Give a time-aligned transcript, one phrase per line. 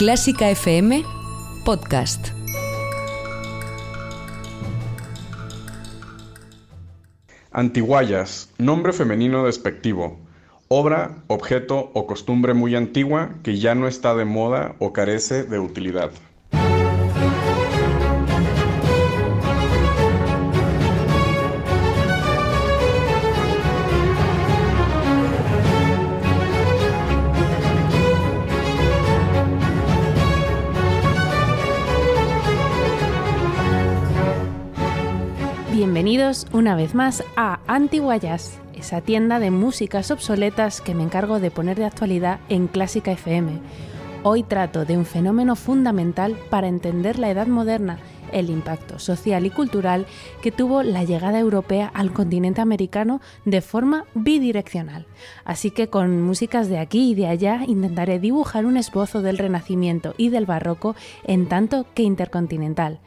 [0.00, 1.04] Clásica FM
[1.62, 2.28] Podcast.
[7.52, 10.18] Antiguayas, nombre femenino despectivo.
[10.68, 15.58] Obra, objeto o costumbre muy antigua que ya no está de moda o carece de
[15.58, 16.10] utilidad.
[36.20, 41.50] Bienvenidos una vez más a Antiguayas, esa tienda de músicas obsoletas que me encargo de
[41.50, 43.52] poner de actualidad en Clásica FM.
[44.22, 48.00] Hoy trato de un fenómeno fundamental para entender la edad moderna,
[48.32, 50.04] el impacto social y cultural
[50.42, 55.06] que tuvo la llegada europea al continente americano de forma bidireccional.
[55.46, 60.12] Así que con músicas de aquí y de allá intentaré dibujar un esbozo del Renacimiento
[60.18, 63.00] y del Barroco en tanto que intercontinental.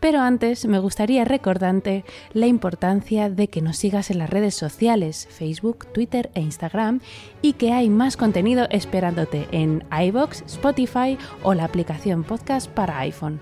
[0.00, 5.26] Pero antes me gustaría recordarte la importancia de que nos sigas en las redes sociales,
[5.30, 7.00] Facebook, Twitter e Instagram,
[7.42, 13.40] y que hay más contenido esperándote en iBox, Spotify o la aplicación podcast para iPhone.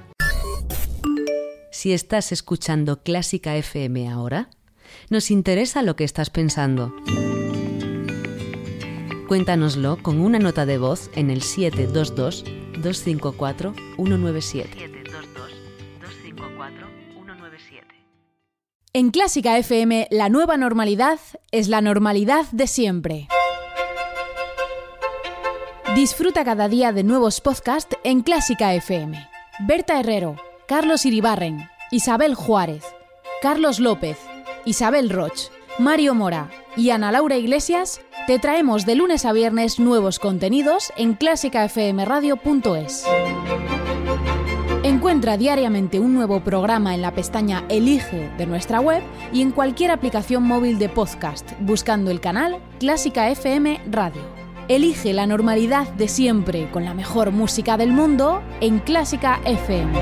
[1.70, 4.48] Si estás escuchando Clásica FM ahora,
[5.10, 6.94] nos interesa lo que estás pensando.
[9.28, 12.44] Cuéntanoslo con una nota de voz en el 722
[12.80, 14.95] 254 197.
[18.96, 23.28] En Clásica FM, la nueva normalidad es la normalidad de siempre.
[25.94, 29.28] Disfruta cada día de nuevos podcasts en Clásica FM.
[29.66, 30.36] Berta Herrero,
[30.66, 32.84] Carlos Iribarren, Isabel Juárez,
[33.42, 34.16] Carlos López,
[34.64, 40.18] Isabel Roch, Mario Mora y Ana Laura Iglesias te traemos de lunes a viernes nuevos
[40.18, 43.04] contenidos en clásicafmradio.es.
[44.86, 49.02] Encuentra diariamente un nuevo programa en la pestaña Elige de nuestra web
[49.32, 54.22] y en cualquier aplicación móvil de podcast buscando el canal Clásica FM Radio.
[54.68, 59.92] Elige la normalidad de siempre con la mejor música del mundo en Clásica FM.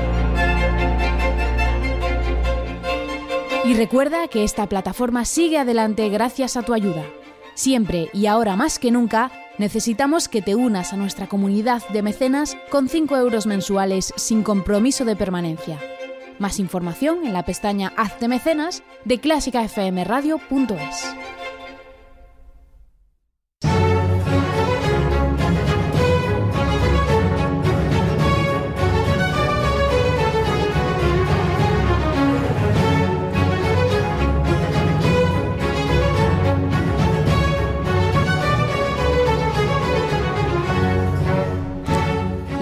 [3.63, 7.01] Y recuerda que esta plataforma sigue adelante gracias a tu ayuda.
[7.55, 12.57] Siempre y ahora más que nunca, necesitamos que te unas a nuestra comunidad de mecenas
[12.69, 15.79] con 5 euros mensuales sin compromiso de permanencia.
[16.39, 21.15] Más información en la pestaña Hazte mecenas de clásicafmradio.es.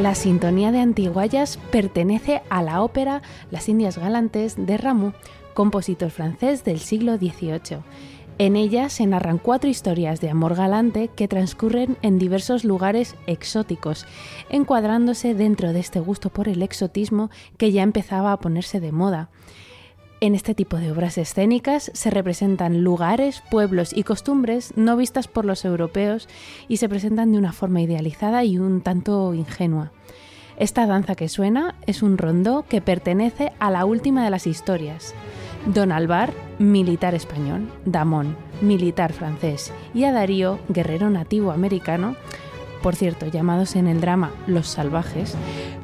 [0.03, 3.21] La sintonía de Antiguayas pertenece a la ópera
[3.51, 5.13] Las Indias Galantes de Rameau,
[5.53, 7.77] compositor francés del siglo XVIII.
[8.37, 14.05] En ella se narran cuatro historias de amor galante que transcurren en diversos lugares exóticos,
[14.49, 19.29] encuadrándose dentro de este gusto por el exotismo que ya empezaba a ponerse de moda.
[20.23, 25.43] En este tipo de obras escénicas se representan lugares, pueblos y costumbres no vistas por
[25.43, 26.29] los europeos
[26.69, 29.91] y se presentan de una forma idealizada y un tanto ingenua.
[30.55, 35.13] Esta danza que suena es un rondó que pertenece a la última de las historias.
[35.65, 42.15] Don Alvar, militar español, Damón, militar francés, y a Darío, guerrero nativo americano,
[42.81, 45.35] por cierto, llamados en el drama Los Salvajes,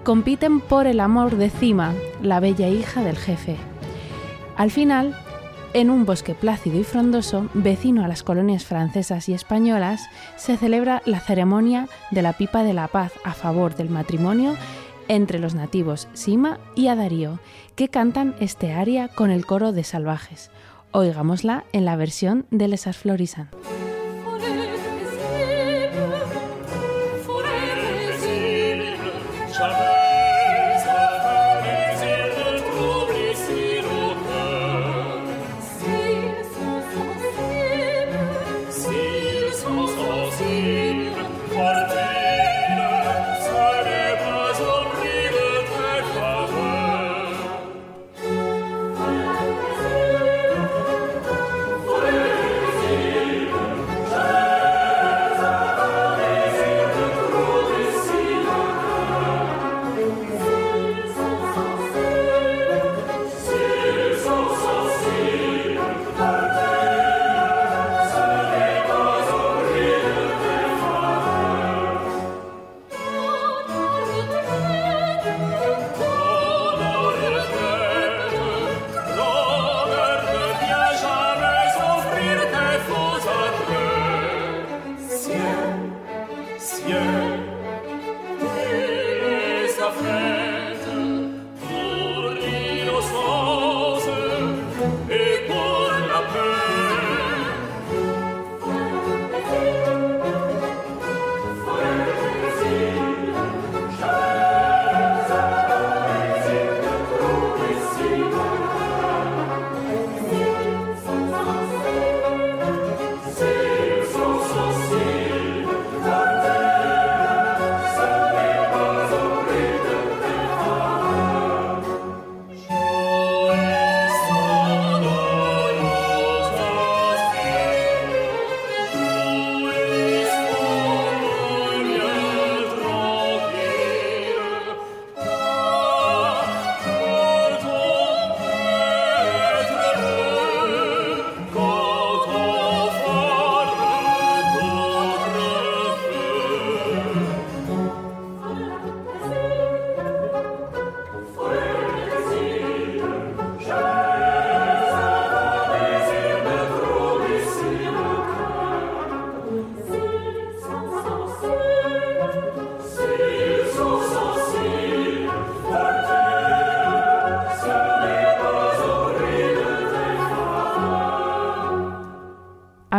[0.06, 3.58] compiten por el amor de Cima, la bella hija del jefe,
[4.60, 5.16] al final,
[5.74, 11.02] en un bosque plácido y frondoso, vecino a las colonias francesas y españolas, se celebra
[11.06, 14.58] la ceremonia de la pipa de la paz a favor del matrimonio
[15.08, 17.40] entre los nativos Sima y Adarío,
[17.78, 20.52] que cantan este aria con el coro de salvajes.
[20.92, 23.50] Oigámosla en la versión de Les Florisan.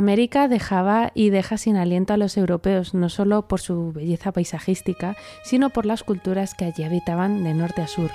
[0.00, 5.14] América dejaba y deja sin aliento a los europeos, no solo por su belleza paisajística,
[5.44, 8.10] sino por las culturas que allí habitaban de norte a sur.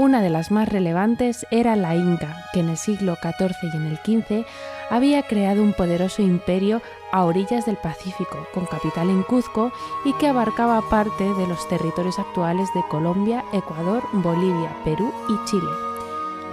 [0.00, 3.86] Una de las más relevantes era la Inca, que en el siglo XIV y en
[3.86, 4.44] el XV
[4.90, 6.82] había creado un poderoso imperio
[7.12, 9.70] a orillas del Pacífico, con capital en Cuzco
[10.04, 15.70] y que abarcaba parte de los territorios actuales de Colombia, Ecuador, Bolivia, Perú y Chile.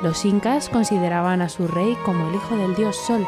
[0.03, 3.25] Los incas consideraban a su rey como el hijo del dios Sol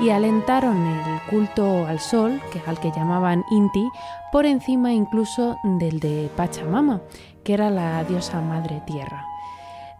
[0.00, 3.88] y alentaron el culto al sol, que al que llamaban Inti,
[4.32, 7.00] por encima incluso del de Pachamama,
[7.44, 9.24] que era la diosa madre tierra.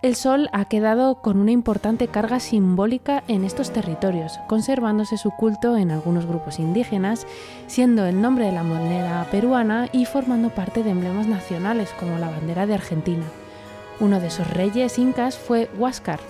[0.02, 5.76] El sol ha quedado con una importante carga simbólica en estos territorios, conservándose su culto
[5.76, 7.26] en algunos grupos indígenas,
[7.66, 12.28] siendo el nombre de la moneda peruana y formando parte de emblemas nacionales como la
[12.28, 13.24] bandera de Argentina.
[13.98, 16.20] Uno de esos reyes incas fue Huáscar,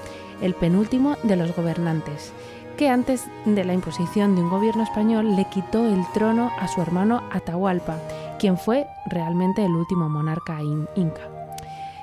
[0.40, 2.32] el penúltimo de los gobernantes,
[2.76, 6.82] que antes de la imposición de un gobierno español le quitó el trono a su
[6.82, 7.98] hermano Atahualpa,
[8.38, 11.22] quien fue realmente el último monarca inca.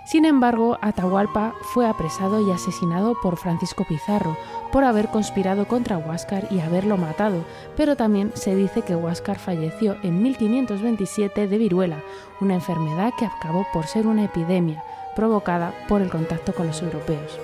[0.06, 4.36] Sin embargo, Atahualpa fue apresado y asesinado por Francisco Pizarro
[4.72, 7.46] por haber conspirado contra Huáscar y haberlo matado,
[7.78, 12.04] pero también se dice que Huáscar falleció en 1527 de viruela,
[12.42, 14.84] una enfermedad que acabó por ser una epidemia
[15.16, 17.40] provocada por el contacto con los europeos.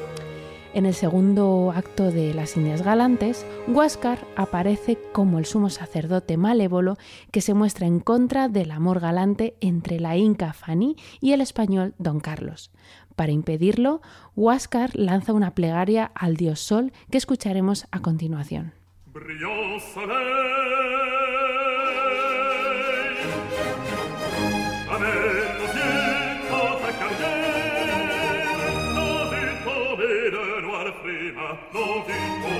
[0.71, 6.95] En el segundo acto de Las Indias Galantes, Huáscar aparece como el sumo sacerdote malévolo
[7.31, 11.95] que se muestra en contra del amor galante entre la inca Fanny y el español
[11.98, 12.71] Don Carlos.
[13.16, 14.01] Para impedirlo,
[14.36, 18.74] Huáscar lanza una plegaria al dios Sol que escucharemos a continuación.
[31.39, 31.57] a
[32.41, 32.58] more.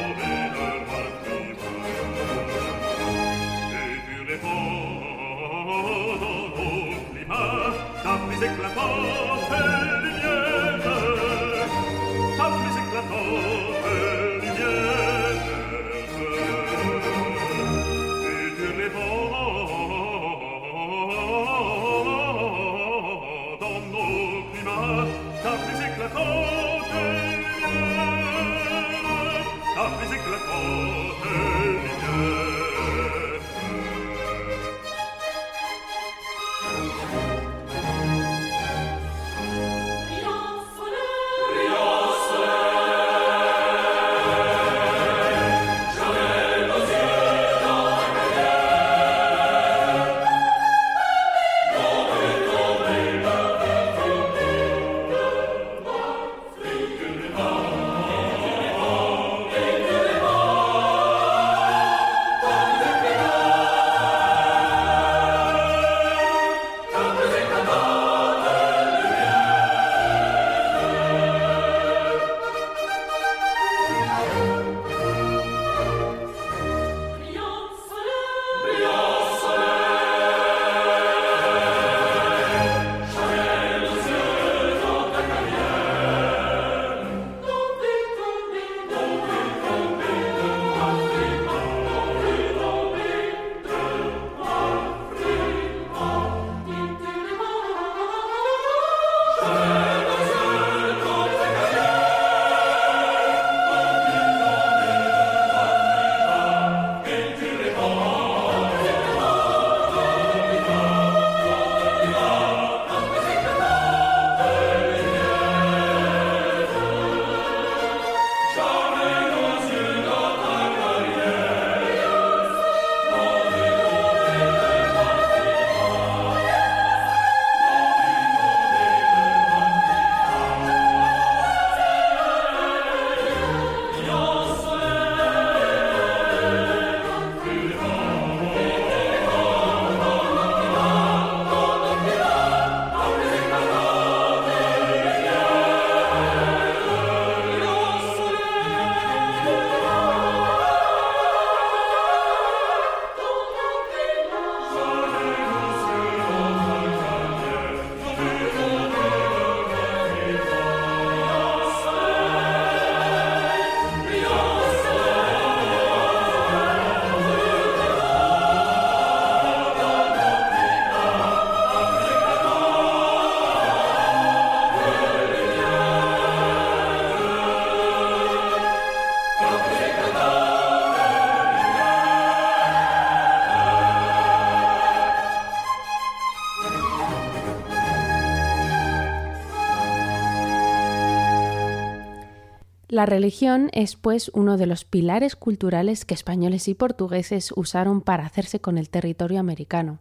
[192.90, 198.26] La religión es pues uno de los pilares culturales que españoles y portugueses usaron para
[198.26, 200.00] hacerse con el territorio americano.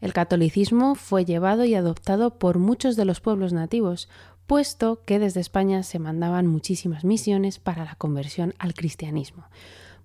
[0.00, 4.08] El catolicismo fue llevado y adoptado por muchos de los pueblos nativos,
[4.46, 9.44] puesto que desde España se mandaban muchísimas misiones para la conversión al cristianismo.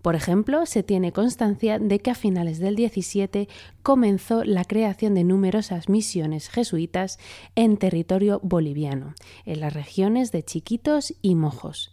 [0.01, 3.50] Por ejemplo, se tiene constancia de que a finales del 17
[3.84, 7.20] comenzó la creación de numerosas misiones jesuitas
[7.56, 9.13] en territorio boliviano,
[9.46, 11.91] en las regiones de Chiquitos y Mojos.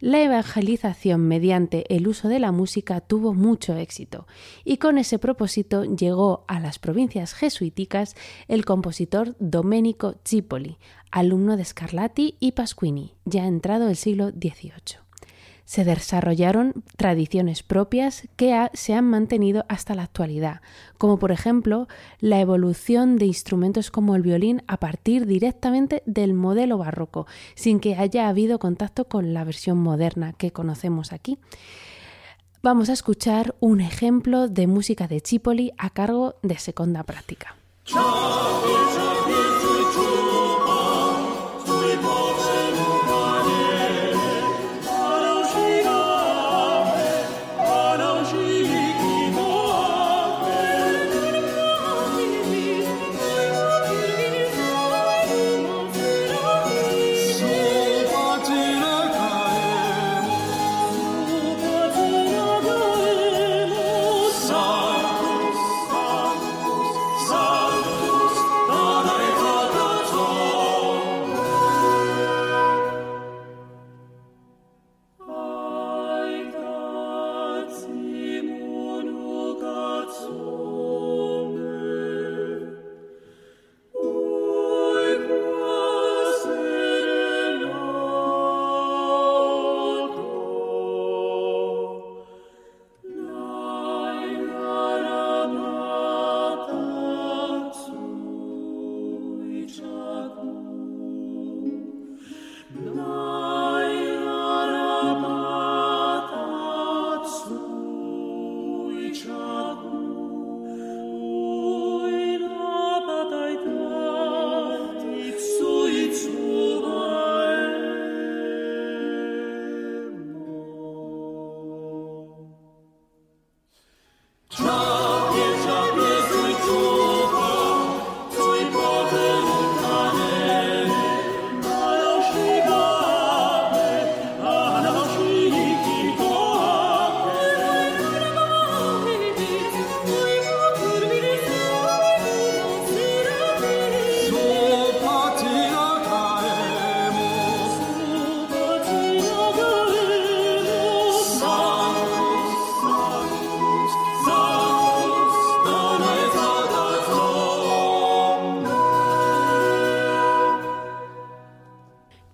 [0.00, 4.28] La evangelización mediante el uso de la música tuvo mucho éxito
[4.64, 8.14] y con ese propósito llegó a las provincias jesuíticas
[8.46, 10.78] el compositor Domenico Cipoli,
[11.10, 15.07] alumno de Scarlatti y Pasquini, ya entrado el siglo XVIII
[15.68, 20.62] se desarrollaron tradiciones propias que se han mantenido hasta la actualidad,
[20.96, 21.88] como por ejemplo
[22.20, 27.96] la evolución de instrumentos como el violín a partir directamente del modelo barroco, sin que
[27.96, 31.38] haya habido contacto con la versión moderna que conocemos aquí.
[32.62, 37.56] Vamos a escuchar un ejemplo de música de Chipoli a cargo de Seconda Práctica.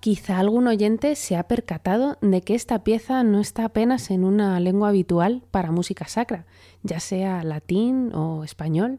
[0.04, 4.60] Quizá algún oyente se ha percatado de que esta pieza no está apenas en una
[4.60, 6.44] lengua habitual para música sacra,
[6.82, 8.98] ya sea latín o español.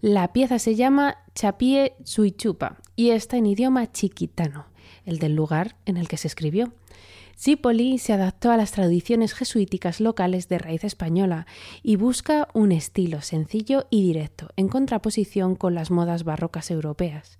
[0.00, 4.66] La pieza se llama Chapie Suichupa y está en idioma chiquitano,
[5.04, 6.72] el del lugar en el que se escribió.
[7.38, 11.46] Cipoli se adaptó a las tradiciones jesuíticas locales de raíz española
[11.84, 17.38] y busca un estilo sencillo y directo, en contraposición con las modas barrocas europeas.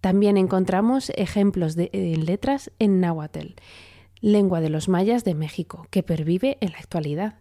[0.00, 1.90] También encontramos ejemplos de
[2.24, 3.54] letras en náhuatl,
[4.20, 7.38] lengua de los mayas de México, que pervive en la actualidad.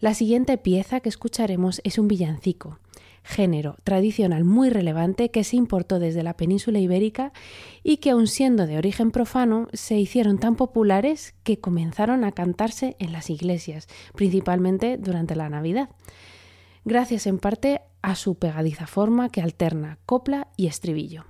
[0.00, 2.78] La siguiente pieza que escucharemos es un villancico,
[3.22, 7.32] género tradicional muy relevante que se importó desde la península ibérica
[7.82, 12.96] y que aun siendo de origen profano se hicieron tan populares que comenzaron a cantarse
[12.98, 15.88] en las iglesias, principalmente durante la Navidad,
[16.84, 21.24] gracias en parte a su pegadiza forma que alterna copla y estribillo.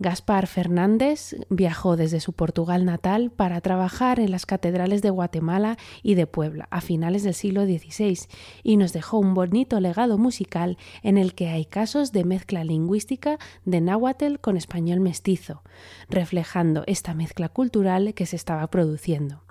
[0.00, 6.14] Gaspar Fernández viajó desde su Portugal natal para trabajar en las catedrales de Guatemala y
[6.14, 8.28] de Puebla a finales del siglo XVI
[8.62, 13.38] y nos dejó un bonito legado musical en el que hay casos de mezcla lingüística
[13.64, 15.62] de náhuatl con español mestizo,
[16.08, 19.42] reflejando esta mezcla cultural que se estaba produciendo.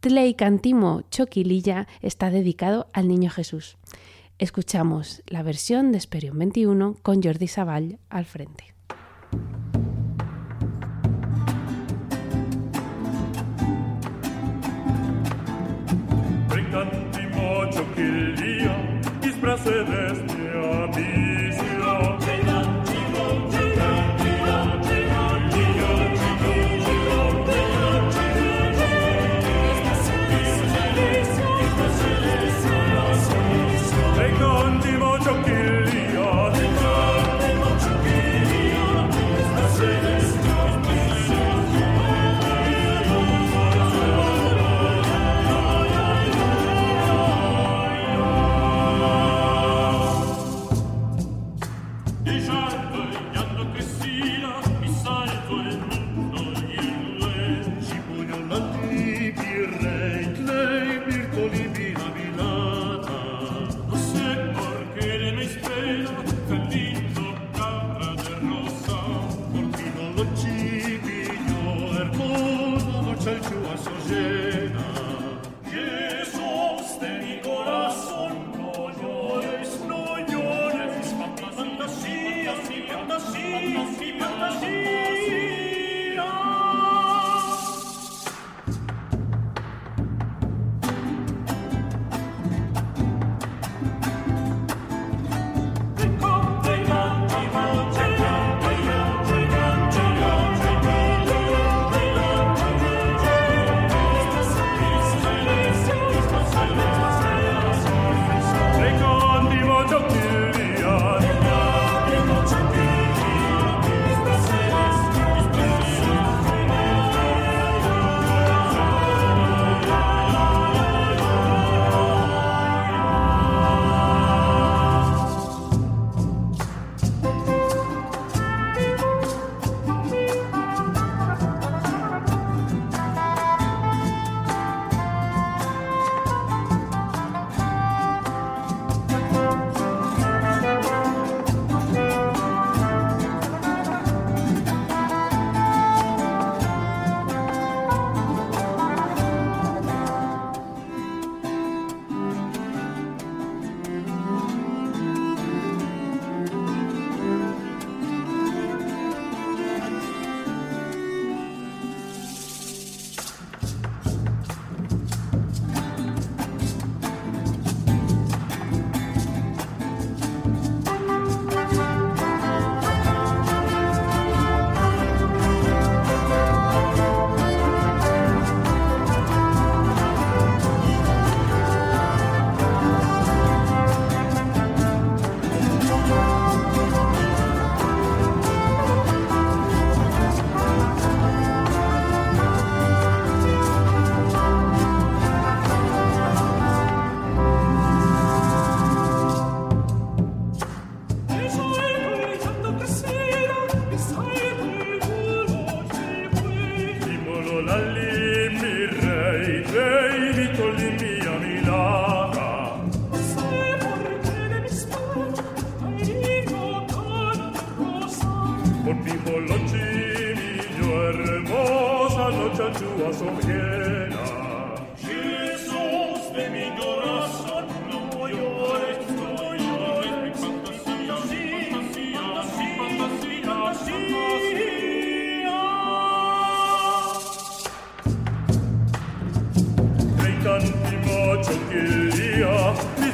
[0.00, 3.78] Tley Cantimo Choquililla está dedicado al Niño Jesús.
[4.38, 8.75] Escuchamos la versión de Esperión 21 con Jordi Savall al frente.
[17.96, 18.76] aquel día
[19.22, 20.35] disfracé de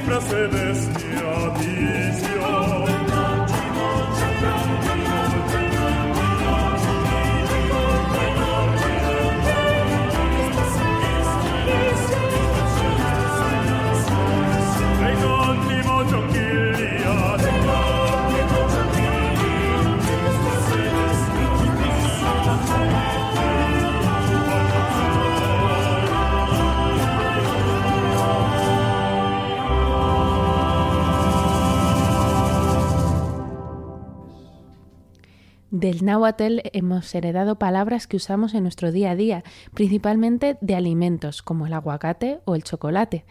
[0.07, 1.32] lia disprase
[35.83, 39.43] Del náhuatl hemos heredado palabras que usamos en nuestro día a día,
[39.75, 43.25] principalmente de alimentos como el aguacate o el chocolate.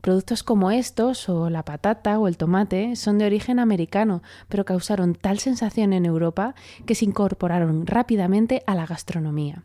[0.00, 5.14] Productos como estos, o la patata o el tomate, son de origen americano, pero causaron
[5.14, 6.54] tal sensación en Europa
[6.86, 9.64] que se incorporaron rápidamente a la gastronomía.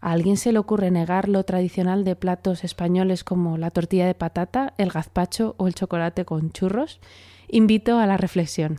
[0.00, 4.14] ¿A alguien se le ocurre negar lo tradicional de platos españoles como la tortilla de
[4.14, 7.00] patata, el gazpacho o el chocolate con churros?
[7.48, 8.78] Invito a la reflexión.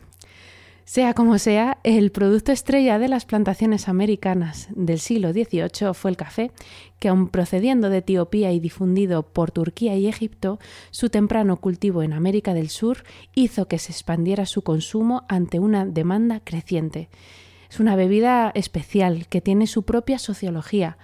[0.86, 6.18] Sea como sea, el producto estrella de las plantaciones americanas del siglo XVIII fue el
[6.18, 6.50] café,
[6.98, 10.58] que aun procediendo de Etiopía y difundido por Turquía y Egipto,
[10.90, 15.86] su temprano cultivo en América del Sur hizo que se expandiera su consumo ante una
[15.86, 17.08] demanda creciente.
[17.70, 20.98] Es una bebida especial que tiene su propia sociología.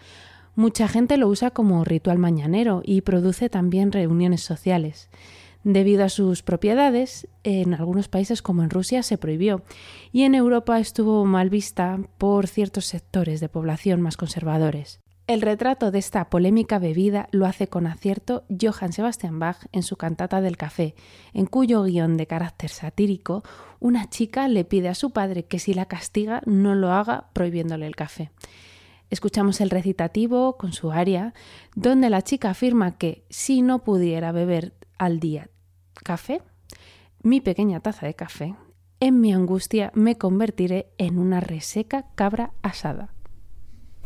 [0.56, 5.08] Mucha gente lo usa como ritual mañanero y produce también reuniones sociales.
[5.62, 9.62] Debido a sus propiedades, en algunos países como en Rusia se prohibió
[10.10, 15.00] y en Europa estuvo mal vista por ciertos sectores de población más conservadores.
[15.26, 19.96] El retrato de esta polémica bebida lo hace con acierto Johann Sebastian Bach en su
[19.96, 20.94] cantata del café,
[21.34, 23.44] en cuyo guion de carácter satírico,
[23.78, 27.86] una chica le pide a su padre que si la castiga no lo haga prohibiéndole
[27.86, 28.32] el café.
[29.10, 31.34] Escuchamos el recitativo con su aria,
[31.76, 35.48] donde la chica afirma que si no pudiera beber al día
[36.04, 36.42] café,
[37.22, 38.54] mi pequeña taza de café,
[39.00, 43.14] en mi angustia me convertiré en una reseca cabra asada.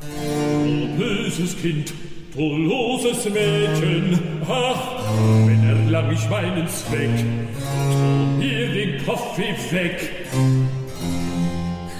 [0.00, 1.90] Du böses Kind,
[2.34, 4.82] du loses Mädchen, ach,
[5.46, 9.98] wenn erlang ich meinen Zweck, tu mir den Kaffee weg.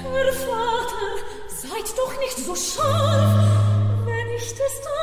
[0.02, 1.06] Herr Vater,
[1.48, 4.93] seid doch nicht so scharf, wenn ich des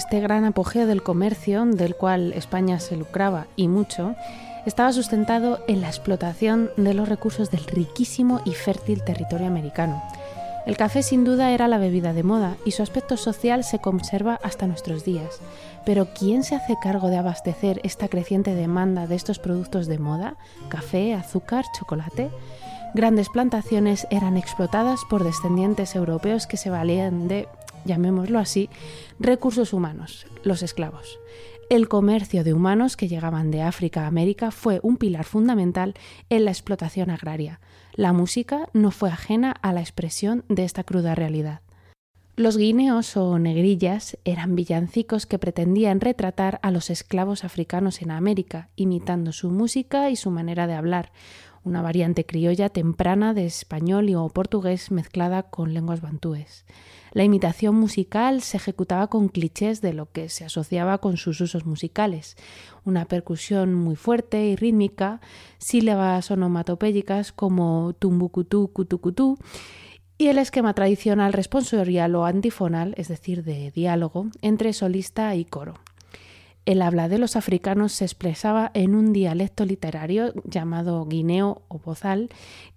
[0.00, 4.14] Este gran apogeo del comercio, del cual España se lucraba y mucho,
[4.64, 10.02] estaba sustentado en la explotación de los recursos del riquísimo y fértil territorio americano.
[10.64, 14.40] El café sin duda era la bebida de moda y su aspecto social se conserva
[14.42, 15.38] hasta nuestros días.
[15.84, 20.36] Pero ¿quién se hace cargo de abastecer esta creciente demanda de estos productos de moda?
[20.70, 22.30] Café, azúcar, chocolate.
[22.94, 27.48] Grandes plantaciones eran explotadas por descendientes europeos que se valían de,
[27.84, 28.68] llamémoslo así,
[29.18, 31.18] recursos humanos, los esclavos.
[31.70, 35.94] El comercio de humanos que llegaban de África a América fue un pilar fundamental
[36.28, 37.60] en la explotación agraria.
[37.94, 41.60] La música no fue ajena a la expresión de esta cruda realidad.
[42.40, 48.70] Los guineos o negrillas eran villancicos que pretendían retratar a los esclavos africanos en América,
[48.76, 51.12] imitando su música y su manera de hablar,
[51.64, 56.64] una variante criolla temprana de español y o portugués mezclada con lenguas bantúes.
[57.12, 61.66] La imitación musical se ejecutaba con clichés de lo que se asociaba con sus usos
[61.66, 62.36] musicales,
[62.84, 65.20] una percusión muy fuerte y rítmica,
[65.58, 69.38] sílabas onomatopéyicas como tumbucutú, cutucutú,
[70.18, 75.74] y el esquema tradicional responsorial o antifonal, es decir, de diálogo, entre solista y coro.
[76.70, 82.28] El habla de los africanos se expresaba en un dialecto literario llamado guineo o bozal,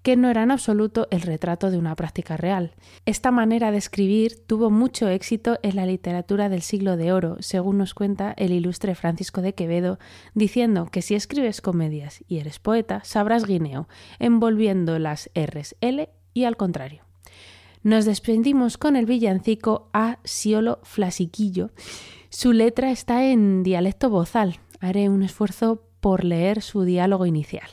[0.02, 2.74] que no era en absoluto el retrato de una práctica real.
[3.06, 7.78] Esta manera de escribir tuvo mucho éxito en la literatura del siglo de oro, según
[7.78, 10.00] nos cuenta el ilustre Francisco de Quevedo,
[10.34, 16.46] diciendo que si escribes comedias y eres poeta, sabrás guineo, envolviendo las R's L y
[16.46, 17.04] al contrario.
[17.84, 21.70] Nos desprendimos con el villancico a Siolo Flasiquillo,
[22.34, 24.60] su letra está en dialecto bozal.
[24.80, 27.70] Haré un esfuerzo por leer su diálogo inicial.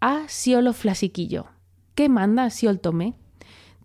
[0.00, 1.46] A siolo flasiquillo.
[1.96, 3.14] ¿Qué manda siol tomé?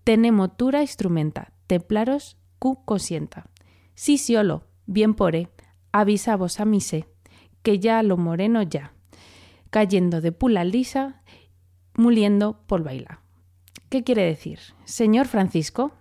[0.04, 1.52] Tenemotura instrumenta.
[1.66, 3.50] Templaros cu cosienta.
[3.96, 5.50] Sí siolo, bien poré.
[5.92, 7.08] Avisa vos a sé,
[7.64, 8.94] Que ya lo moreno ya.
[9.72, 11.24] Cayendo de pula lisa,
[11.96, 13.22] muliendo por baila.
[13.90, 14.60] ¿Qué quiere decir?
[14.84, 15.92] Señor Francisco,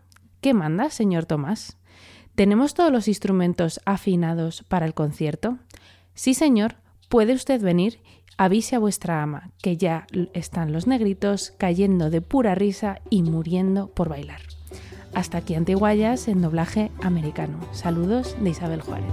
[0.43, 1.79] ¿qué manda, señor Tomás?
[2.35, 5.59] ¿Tenemos todos los instrumentos afinados para el concierto?
[6.15, 6.77] Sí, señor,
[7.09, 8.01] puede usted venir.
[8.37, 13.87] Avise a vuestra ama que ya están los negritos cayendo de pura risa y muriendo
[13.87, 14.41] por bailar.
[15.15, 17.61] Hasta aquí Antiguayas en doblaje americano.
[17.73, 19.13] Saludos de Isabel Juárez.